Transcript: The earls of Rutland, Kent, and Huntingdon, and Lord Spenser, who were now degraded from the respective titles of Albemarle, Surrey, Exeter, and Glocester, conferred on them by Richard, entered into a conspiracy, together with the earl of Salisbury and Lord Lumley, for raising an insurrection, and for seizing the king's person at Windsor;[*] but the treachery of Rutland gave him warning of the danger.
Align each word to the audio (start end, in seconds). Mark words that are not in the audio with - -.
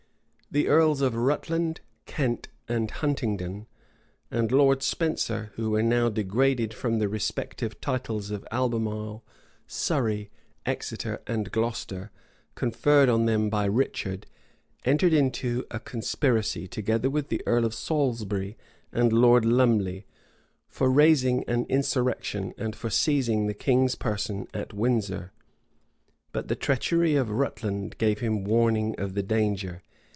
The 0.53 0.67
earls 0.67 0.99
of 0.99 1.15
Rutland, 1.15 1.79
Kent, 2.05 2.49
and 2.67 2.91
Huntingdon, 2.91 3.67
and 4.29 4.51
Lord 4.51 4.83
Spenser, 4.83 5.51
who 5.55 5.69
were 5.69 5.81
now 5.81 6.09
degraded 6.09 6.73
from 6.73 6.99
the 6.99 7.07
respective 7.07 7.79
titles 7.79 8.31
of 8.31 8.45
Albemarle, 8.51 9.23
Surrey, 9.65 10.29
Exeter, 10.65 11.21
and 11.25 11.53
Glocester, 11.53 12.11
conferred 12.55 13.07
on 13.07 13.27
them 13.27 13.49
by 13.49 13.63
Richard, 13.63 14.27
entered 14.83 15.13
into 15.13 15.65
a 15.71 15.79
conspiracy, 15.79 16.67
together 16.67 17.09
with 17.09 17.29
the 17.29 17.41
earl 17.45 17.63
of 17.63 17.73
Salisbury 17.73 18.57
and 18.91 19.13
Lord 19.13 19.45
Lumley, 19.45 20.05
for 20.67 20.91
raising 20.91 21.45
an 21.45 21.65
insurrection, 21.69 22.53
and 22.57 22.75
for 22.75 22.89
seizing 22.89 23.47
the 23.47 23.53
king's 23.53 23.95
person 23.95 24.49
at 24.53 24.73
Windsor;[*] 24.73 25.31
but 26.33 26.49
the 26.49 26.57
treachery 26.57 27.15
of 27.15 27.29
Rutland 27.29 27.97
gave 27.97 28.19
him 28.19 28.43
warning 28.43 28.95
of 28.99 29.13
the 29.13 29.23
danger. 29.23 29.81